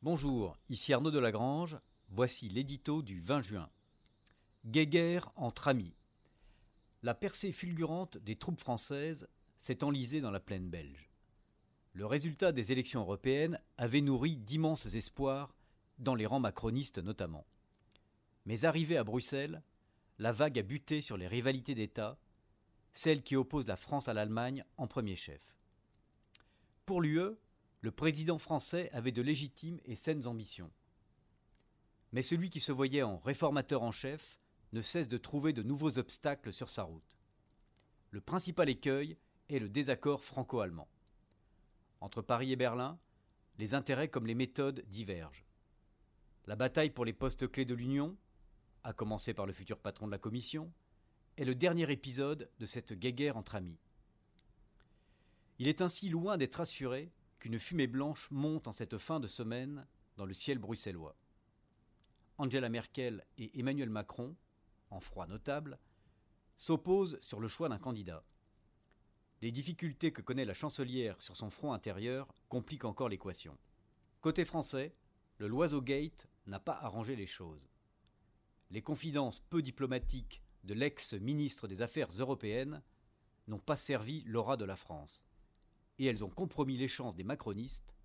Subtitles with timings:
[0.00, 1.76] Bonjour, ici Arnaud de Lagrange.
[2.10, 3.68] Voici l'édito du 20 juin.
[4.64, 5.96] Guéguerre entre amis.
[7.02, 11.10] La percée fulgurante des troupes françaises s'est enlisée dans la plaine belge.
[11.94, 15.52] Le résultat des élections européennes avait nourri d'immenses espoirs,
[15.98, 17.44] dans les rangs macronistes notamment.
[18.46, 19.64] Mais arrivé à Bruxelles,
[20.20, 22.20] la vague a buté sur les rivalités d'État,
[22.92, 25.42] celles qui opposent la France à l'Allemagne en premier chef.
[26.86, 27.36] Pour l'UE,
[27.80, 30.70] le président français avait de légitimes et saines ambitions.
[32.12, 34.38] Mais celui qui se voyait en réformateur en chef
[34.72, 37.18] ne cesse de trouver de nouveaux obstacles sur sa route.
[38.10, 39.16] Le principal écueil
[39.48, 40.88] est le désaccord franco-allemand.
[42.00, 42.98] Entre Paris et Berlin,
[43.58, 45.44] les intérêts comme les méthodes divergent.
[46.46, 48.16] La bataille pour les postes clés de l'Union,
[48.84, 50.72] à commencer par le futur patron de la Commission,
[51.36, 53.78] est le dernier épisode de cette guéguerre entre amis.
[55.58, 59.86] Il est ainsi loin d'être assuré qu'une fumée blanche monte en cette fin de semaine
[60.16, 61.16] dans le ciel bruxellois.
[62.38, 64.36] Angela Merkel et Emmanuel Macron,
[64.90, 65.78] en froid notable,
[66.56, 68.24] s'opposent sur le choix d'un candidat.
[69.40, 73.56] Les difficultés que connaît la chancelière sur son front intérieur compliquent encore l'équation.
[74.20, 74.94] Côté français,
[75.38, 77.68] le Loiseau Gate n'a pas arrangé les choses.
[78.70, 82.82] Les confidences peu diplomatiques de l'ex-ministre des Affaires européennes
[83.46, 85.24] n'ont pas servi l'aura de la France
[85.98, 87.96] et elles ont compromis les chances des macronistes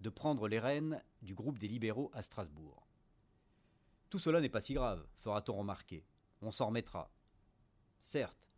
[0.00, 2.86] de prendre les rênes du groupe des libéraux à Strasbourg.
[4.10, 6.04] Tout cela n'est pas si grave, fera-t-on remarquer.
[6.42, 7.10] On s'en remettra.
[8.00, 8.48] Certes,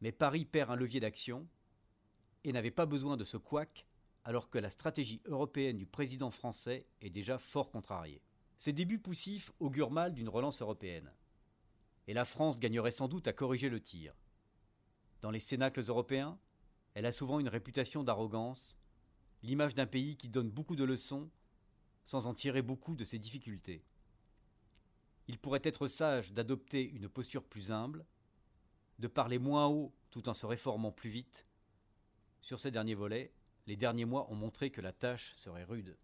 [0.00, 1.46] mais Paris perd un levier d'action
[2.44, 3.86] et n'avait pas besoin de ce couac
[4.24, 8.20] alors que la stratégie européenne du président français est déjà fort contrariée.
[8.58, 11.10] Ces débuts poussifs augurent mal d'une relance européenne.
[12.06, 14.14] Et la France gagnerait sans doute à corriger le tir.
[15.22, 16.38] Dans les cénacles européens,
[16.94, 18.78] elle a souvent une réputation d'arrogance,
[19.42, 21.30] l'image d'un pays qui donne beaucoup de leçons
[22.04, 23.84] sans en tirer beaucoup de ses difficultés.
[25.26, 28.06] Il pourrait être sage d'adopter une posture plus humble,
[28.98, 31.46] de parler moins haut tout en se réformant plus vite.
[32.40, 33.30] Sur ces derniers volets,
[33.66, 35.96] les derniers mois ont montré que la tâche serait rude.